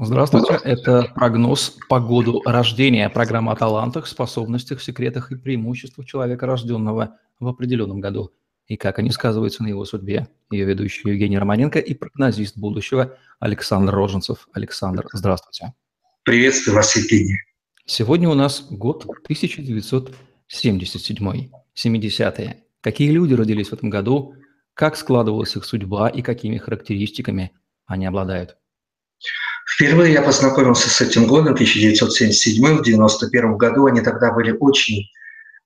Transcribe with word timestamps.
Здравствуйте, 0.00 0.60
это 0.62 1.10
прогноз 1.16 1.76
по 1.88 1.98
году 1.98 2.40
рождения, 2.44 3.10
программа 3.10 3.50
о 3.50 3.56
талантах, 3.56 4.06
способностях, 4.06 4.80
секретах 4.80 5.32
и 5.32 5.36
преимуществах 5.36 6.06
человека, 6.06 6.46
рожденного 6.46 7.16
в 7.40 7.48
определенном 7.48 7.98
году, 7.98 8.30
и 8.68 8.76
как 8.76 9.00
они 9.00 9.10
сказываются 9.10 9.64
на 9.64 9.66
его 9.66 9.84
судьбе. 9.84 10.28
Ее 10.52 10.66
ведущий 10.66 11.08
Евгений 11.08 11.36
Романенко 11.36 11.80
и 11.80 11.94
прогнозист 11.94 12.56
будущего 12.56 13.16
Александр 13.40 13.92
Роженцев. 13.92 14.48
Александр, 14.52 15.04
здравствуйте. 15.12 15.74
Приветствую 16.22 16.76
вас, 16.76 16.94
Евгений. 16.94 17.40
Сегодня 17.84 18.28
у 18.28 18.34
нас 18.34 18.68
год 18.70 19.02
1977, 19.02 21.50
70-е. 21.74 22.62
Какие 22.82 23.10
люди 23.10 23.34
родились 23.34 23.70
в 23.70 23.72
этом 23.72 23.90
году, 23.90 24.36
как 24.74 24.96
складывалась 24.96 25.56
их 25.56 25.64
судьба 25.64 26.08
и 26.08 26.22
какими 26.22 26.56
характеристиками 26.56 27.50
они 27.86 28.06
обладают? 28.06 28.57
Впервые 29.78 30.12
я 30.12 30.22
познакомился 30.22 30.90
с 30.90 31.00
этим 31.00 31.28
годом, 31.28 31.54
1977, 31.54 32.60
в 32.60 32.80
1991 32.80 33.56
году. 33.56 33.86
Они 33.86 34.00
тогда 34.00 34.32
были 34.32 34.50
очень 34.50 35.08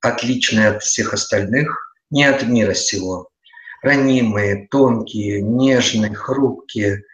отличные 0.01 0.67
от 0.67 0.83
всех 0.83 1.15
остальных, 1.15 1.95
не 2.11 2.23
от 2.23 2.43
мира 2.43 2.75
сего. 2.75 3.29
Ранимые, 3.81 4.67
тонкие, 4.69 5.41
нежные, 5.41 6.13
хрупкие. 6.13 7.05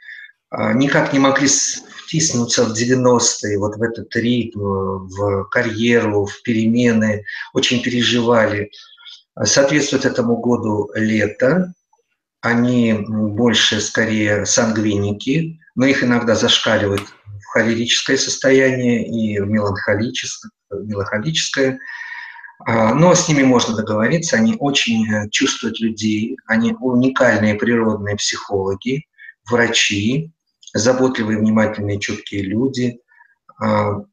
А, 0.49 0.73
никак 0.73 1.13
не 1.13 1.19
могли 1.19 1.47
втиснуться 2.03 2.65
в 2.65 2.73
90-е, 2.73 3.57
вот 3.59 3.77
в 3.77 3.81
этот 3.81 4.13
ритм, 4.17 4.59
в 4.59 5.45
карьеру, 5.45 6.25
в 6.25 6.41
перемены. 6.41 7.23
Очень 7.53 7.81
переживали. 7.81 8.71
Соответствует 9.41 10.03
этому 10.03 10.35
году 10.35 10.91
лето. 10.95 11.73
Они 12.41 12.93
больше, 13.07 13.81
скорее, 13.81 14.45
сангвиники, 14.45 15.59
но 15.75 15.85
их 15.85 16.03
иногда 16.03 16.35
зашкаливает 16.35 17.01
в 17.01 17.45
холерическое 17.51 18.17
состояние 18.17 19.05
и 19.05 19.39
в 19.39 19.47
меланхолическое. 19.47 20.51
меланхолическое. 20.71 21.79
Но 22.65 23.15
с 23.15 23.27
ними 23.27 23.43
можно 23.43 23.75
договориться, 23.75 24.35
они 24.35 24.57
очень 24.59 25.09
э, 25.09 25.29
чувствуют 25.29 25.79
людей, 25.79 26.35
они 26.45 26.75
уникальные 26.77 27.55
природные 27.55 28.17
психологи, 28.17 29.05
врачи, 29.49 30.33
заботливые, 30.73 31.39
внимательные, 31.39 31.99
чуткие 31.99 32.43
люди. 32.43 32.99
А, 33.61 34.03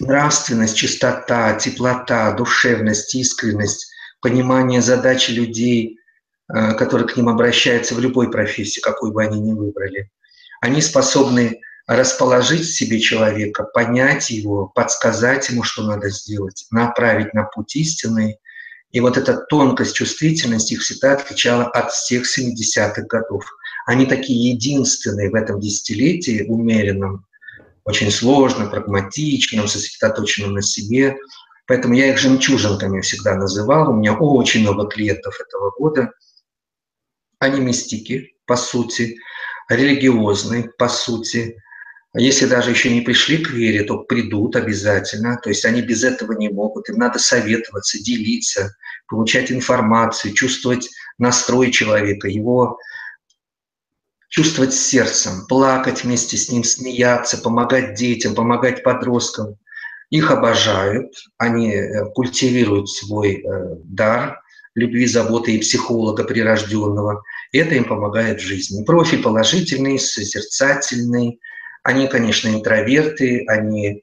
нравственность, 0.00 0.76
чистота, 0.76 1.54
теплота, 1.54 2.32
душевность, 2.32 3.14
искренность, 3.14 3.90
понимание 4.20 4.82
задачи 4.82 5.30
людей, 5.30 5.98
э, 6.48 6.74
которые 6.74 7.06
к 7.08 7.16
ним 7.16 7.28
обращаются 7.28 7.94
в 7.94 8.00
любой 8.00 8.30
профессии, 8.30 8.80
какую 8.80 9.12
бы 9.12 9.22
они 9.22 9.40
ни 9.40 9.52
выбрали– 9.52 10.10
они 10.62 10.80
способны 10.80 11.60
расположить 11.88 12.62
в 12.62 12.72
себе 12.72 13.00
человека, 13.00 13.64
понять 13.64 14.30
его, 14.30 14.68
подсказать 14.68 15.50
ему, 15.50 15.64
что 15.64 15.82
надо 15.82 16.08
сделать, 16.08 16.66
направить 16.70 17.34
на 17.34 17.42
путь 17.42 17.74
истинный. 17.74 18.38
И 18.92 19.00
вот 19.00 19.16
эта 19.16 19.38
тонкость, 19.48 19.96
чувствительность 19.96 20.70
их 20.70 20.82
всегда 20.82 21.14
отличала 21.14 21.64
от 21.64 21.90
всех 21.90 22.24
70-х 22.24 23.02
годов. 23.08 23.44
Они 23.86 24.06
такие 24.06 24.52
единственные 24.52 25.30
в 25.30 25.34
этом 25.34 25.58
десятилетии, 25.58 26.44
умеренном, 26.46 27.26
очень 27.84 28.12
сложном, 28.12 28.70
прагматичном, 28.70 29.66
сосредоточенном 29.66 30.52
на 30.54 30.62
себе. 30.62 31.16
Поэтому 31.66 31.94
я 31.94 32.12
их 32.12 32.18
жемчужинками 32.18 33.00
всегда 33.00 33.34
называл. 33.34 33.90
У 33.90 33.94
меня 33.94 34.14
очень 34.14 34.60
много 34.60 34.86
клиентов 34.86 35.40
этого 35.40 35.72
года. 35.76 36.12
Они 37.42 37.58
мистики, 37.58 38.36
по 38.46 38.54
сути 38.54 39.18
религиозны, 39.68 40.70
по 40.78 40.88
сути. 40.88 41.60
Если 42.14 42.46
даже 42.46 42.70
еще 42.70 42.94
не 42.94 43.00
пришли 43.00 43.38
к 43.38 43.50
вере, 43.50 43.82
то 43.82 43.98
придут 44.04 44.54
обязательно. 44.54 45.36
То 45.42 45.48
есть 45.48 45.64
они 45.64 45.82
без 45.82 46.04
этого 46.04 46.34
не 46.34 46.48
могут. 46.48 46.88
Им 46.88 46.98
надо 46.98 47.18
советоваться, 47.18 48.00
делиться, 48.00 48.76
получать 49.08 49.50
информацию, 49.50 50.34
чувствовать 50.34 50.88
настрой 51.18 51.72
человека, 51.72 52.28
его 52.28 52.78
чувствовать 54.28 54.72
сердцем, 54.72 55.44
плакать 55.48 56.04
вместе 56.04 56.36
с 56.36 56.48
ним, 56.48 56.62
смеяться, 56.62 57.38
помогать 57.38 57.94
детям, 57.94 58.36
помогать 58.36 58.84
подросткам. 58.84 59.56
Их 60.10 60.30
обожают, 60.30 61.12
они 61.38 61.72
э, 61.72 62.04
культивируют 62.14 62.88
свой 62.88 63.42
э, 63.42 63.76
дар 63.82 64.42
любви, 64.74 65.06
заботы 65.06 65.56
и 65.56 65.60
психолога 65.60 66.24
прирожденного. 66.24 67.22
Это 67.52 67.74
им 67.74 67.84
помогает 67.84 68.40
в 68.40 68.44
жизни. 68.44 68.82
Профиль 68.84 69.22
положительный, 69.22 69.98
созерцательный. 69.98 71.38
Они, 71.82 72.08
конечно, 72.08 72.48
интроверты, 72.48 73.44
они 73.46 74.02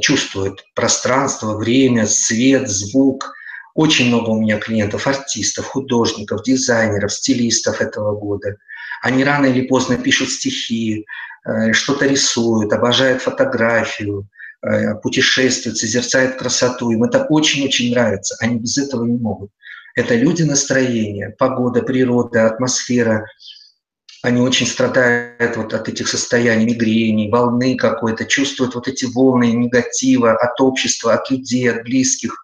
чувствуют 0.00 0.64
пространство, 0.74 1.56
время, 1.56 2.06
свет, 2.06 2.68
звук. 2.68 3.32
Очень 3.74 4.08
много 4.08 4.30
у 4.30 4.40
меня 4.40 4.58
клиентов, 4.58 5.06
артистов, 5.06 5.66
художников, 5.66 6.42
дизайнеров, 6.42 7.12
стилистов 7.12 7.80
этого 7.80 8.18
года. 8.18 8.56
Они 9.02 9.24
рано 9.24 9.46
или 9.46 9.66
поздно 9.66 9.96
пишут 9.96 10.30
стихи, 10.30 11.06
э, 11.44 11.72
что-то 11.72 12.06
рисуют, 12.06 12.72
обожают 12.72 13.22
фотографию, 13.22 14.28
э, 14.62 14.94
путешествуют, 14.96 15.78
созерцают 15.78 16.36
красоту. 16.36 16.90
Им 16.90 17.04
это 17.04 17.24
очень-очень 17.24 17.92
нравится. 17.92 18.36
Они 18.40 18.58
без 18.58 18.78
этого 18.78 19.04
не 19.04 19.18
могут. 19.18 19.50
Это 19.96 20.14
люди 20.14 20.42
настроения, 20.42 21.34
погода, 21.38 21.80
природа, 21.80 22.46
атмосфера. 22.46 23.26
Они 24.22 24.42
очень 24.42 24.66
страдают 24.66 25.56
вот 25.56 25.72
от 25.72 25.88
этих 25.88 26.08
состояний 26.08 26.66
мигрени, 26.66 27.30
волны 27.30 27.76
какой-то, 27.76 28.26
чувствуют 28.26 28.74
вот 28.74 28.88
эти 28.88 29.06
волны 29.06 29.52
негатива 29.52 30.32
от 30.32 30.60
общества, 30.60 31.14
от 31.14 31.30
людей, 31.30 31.70
от 31.70 31.84
близких, 31.84 32.36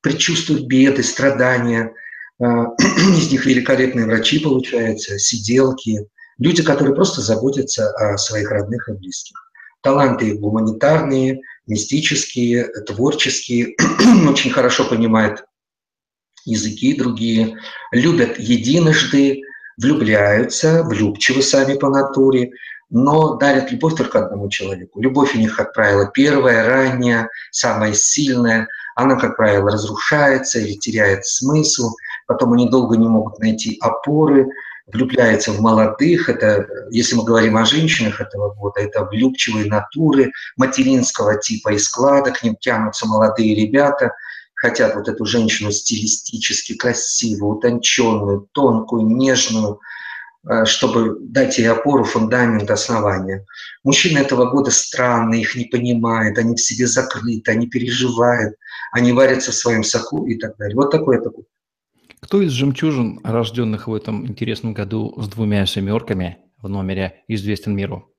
предчувствуют 0.00 0.66
беды, 0.66 1.02
страдания. 1.02 1.92
А, 2.40 2.66
из 3.18 3.32
них 3.32 3.46
великолепные 3.46 4.06
врачи, 4.06 4.38
получаются, 4.38 5.18
сиделки, 5.18 6.06
люди, 6.38 6.62
которые 6.62 6.94
просто 6.94 7.20
заботятся 7.20 7.90
о 7.94 8.16
своих 8.16 8.48
родных 8.52 8.88
и 8.88 8.92
близких. 8.92 9.36
Таланты 9.82 10.34
гуманитарные, 10.34 11.40
мистические, 11.66 12.68
творческие, 12.86 13.74
очень 14.28 14.52
хорошо 14.52 14.84
понимают 14.84 15.44
языки 16.46 16.94
другие, 16.94 17.58
любят 17.92 18.38
единожды, 18.38 19.42
влюбляются, 19.76 20.82
влюбчивы 20.84 21.42
сами 21.42 21.76
по 21.76 21.90
натуре, 21.90 22.52
но 22.88 23.34
дарят 23.34 23.70
любовь 23.72 23.96
только 23.96 24.24
одному 24.24 24.48
человеку. 24.48 25.00
Любовь 25.00 25.34
у 25.34 25.38
них, 25.38 25.56
как 25.56 25.74
правило, 25.74 26.10
первая, 26.12 26.66
ранняя, 26.66 27.28
самая 27.50 27.92
сильная. 27.92 28.68
Она, 28.94 29.16
как 29.16 29.36
правило, 29.36 29.70
разрушается 29.70 30.60
или 30.60 30.74
теряет 30.74 31.26
смысл. 31.26 31.90
Потом 32.26 32.52
они 32.52 32.68
долго 32.70 32.96
не 32.96 33.08
могут 33.08 33.40
найти 33.40 33.76
опоры, 33.80 34.46
влюбляются 34.86 35.50
в 35.50 35.60
молодых. 35.60 36.28
Это, 36.28 36.66
если 36.90 37.16
мы 37.16 37.24
говорим 37.24 37.56
о 37.56 37.66
женщинах 37.66 38.20
этого 38.20 38.54
года, 38.54 38.80
это 38.80 39.04
влюбчивые 39.04 39.66
натуры 39.66 40.30
материнского 40.56 41.40
типа 41.40 41.70
и 41.70 41.78
склада. 41.78 42.30
К 42.30 42.42
ним 42.44 42.56
тянутся 42.56 43.06
молодые 43.06 43.54
ребята– 43.54 44.12
хотят 44.56 44.96
вот 44.96 45.06
эту 45.08 45.24
женщину 45.24 45.70
стилистически 45.70 46.74
красивую, 46.74 47.58
утонченную, 47.58 48.48
тонкую, 48.52 49.06
нежную, 49.06 49.80
э, 50.48 50.64
чтобы 50.64 51.18
дать 51.20 51.58
ей 51.58 51.68
опору, 51.70 52.04
фундамент, 52.04 52.70
основание. 52.70 53.44
Мужчины 53.84 54.18
этого 54.18 54.50
года 54.50 54.70
странные, 54.70 55.42
их 55.42 55.54
не 55.54 55.66
понимают, 55.66 56.38
они 56.38 56.56
в 56.56 56.60
себе 56.60 56.86
закрыты, 56.86 57.50
они 57.50 57.68
переживают, 57.68 58.56
они 58.92 59.12
варятся 59.12 59.52
в 59.52 59.54
своем 59.54 59.84
соку 59.84 60.26
и 60.26 60.36
так 60.38 60.56
далее. 60.56 60.74
Вот 60.74 60.90
такой 60.90 61.18
это 61.18 61.30
год. 61.30 61.44
Кто 62.20 62.40
из 62.40 62.50
жемчужин, 62.52 63.20
рожденных 63.22 63.86
в 63.86 63.94
этом 63.94 64.26
интересном 64.26 64.72
году 64.72 65.14
с 65.20 65.28
двумя 65.28 65.66
семерками 65.66 66.38
в 66.56 66.68
номере, 66.68 67.22
известен 67.28 67.76
миру? 67.76 68.10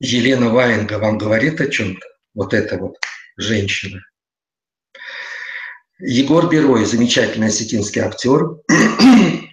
Елена 0.00 0.50
Ваенга 0.50 0.98
вам 0.98 1.16
говорит 1.16 1.60
о 1.62 1.68
чем-то? 1.68 2.06
Вот 2.34 2.52
эта 2.52 2.76
вот 2.76 2.96
женщина– 3.38 4.00
Егор 6.06 6.50
Берой, 6.50 6.84
замечательный 6.84 7.46
осетинский 7.46 8.02
актер. 8.02 8.58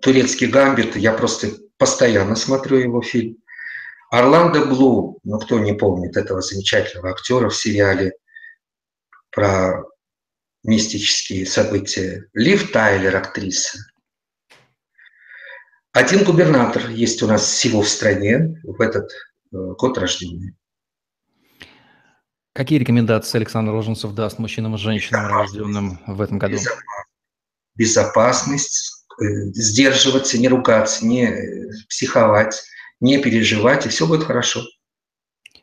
Турецкий 0.00 0.46
гамбит, 0.46 0.96
я 0.96 1.12
просто 1.12 1.48
постоянно 1.76 2.36
смотрю 2.36 2.78
его 2.78 3.02
фильм. 3.02 3.36
Орландо 4.10 4.64
Блу, 4.64 5.18
ну 5.24 5.38
кто 5.38 5.58
не 5.58 5.74
помнит 5.74 6.16
этого 6.16 6.40
замечательного 6.40 7.10
актера 7.10 7.50
в 7.50 7.56
сериале 7.56 8.12
про 9.30 9.84
мистические 10.62 11.44
события. 11.44 12.24
Лив 12.32 12.72
Тайлер, 12.72 13.14
актриса. 13.14 13.78
Один 15.92 16.24
губернатор 16.24 16.88
есть 16.88 17.22
у 17.22 17.26
нас 17.26 17.42
всего 17.42 17.82
в 17.82 17.88
стране 17.90 18.58
в 18.62 18.80
этот 18.80 19.10
э, 19.10 19.16
год 19.52 19.98
рождения. 19.98 20.54
Какие 22.56 22.78
рекомендации 22.78 23.36
Александр 23.36 23.70
Роженцев 23.72 24.14
даст 24.14 24.38
мужчинам 24.38 24.76
и 24.76 24.78
женщинам, 24.78 25.26
рожденным 25.26 26.00
в 26.06 26.22
этом 26.22 26.38
году? 26.38 26.56
Безопасность, 27.74 29.04
э, 29.20 29.24
сдерживаться, 29.52 30.38
не 30.38 30.48
ругаться, 30.48 31.06
не 31.06 31.24
э, 31.26 31.68
психовать, 31.86 32.62
не 32.98 33.18
переживать, 33.18 33.84
и 33.84 33.90
все 33.90 34.06
будет 34.06 34.24
хорошо. 34.24 34.62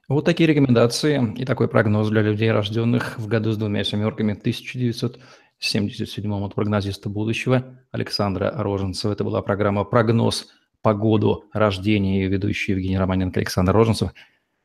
Вот 0.08 0.24
такие 0.26 0.46
рекомендации 0.46 1.34
и 1.36 1.46
такой 1.46 1.68
прогноз 1.68 2.10
для 2.10 2.22
людей, 2.22 2.52
рожденных 2.52 3.18
в 3.18 3.26
году 3.26 3.54
с 3.54 3.58
двумя 3.58 3.84
семерками 3.84 4.34
1977 4.34 6.32
от 6.32 6.54
прогнозиста 6.54 7.10
будущего 7.10 7.80
Александра 7.90 8.54
Роженцева. 8.56 9.14
Это 9.14 9.24
была 9.24 9.42
программа 9.42 9.84
«Прогноз 9.84 10.50
по 10.84 10.94
году 10.94 11.46
рождения» 11.54 12.22
ее 12.22 12.30
ведущий 12.30 12.74
Евгений 12.74 13.00
Романенко 13.00 13.40
Александр 13.40 13.74
Роженцев. 13.74 14.12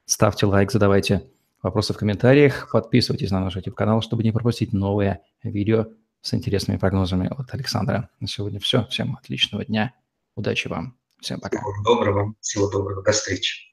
Ставьте 0.05 0.45
лайк, 0.45 0.71
задавайте 0.71 1.23
вопросы 1.63 1.93
в 1.93 1.97
комментариях, 1.97 2.71
подписывайтесь 2.71 3.31
на 3.31 3.41
наш 3.41 3.57
YouTube-канал, 3.57 4.03
чтобы 4.03 4.23
не 4.23 4.33
пропустить 4.33 4.73
новые 4.73 5.23
видео 5.43 5.87
с 6.21 6.35
интересными 6.35 6.79
прогнозами 6.79 7.29
от 7.29 7.53
Александра. 7.55 8.11
На 8.21 8.29
сегодня 8.29 8.61
все. 8.61 8.87
Всем 8.87 9.17
отличного 9.17 9.65
дня. 9.65 9.95
Удачи 10.35 10.69
вам. 10.69 10.97
Всем 11.21 11.41
пока. 11.41 11.59
Всего 11.59 11.83
доброго. 11.85 12.35
Всего 12.41 12.71
доброго. 12.71 13.03
До 13.03 13.13
встречи. 13.13 13.69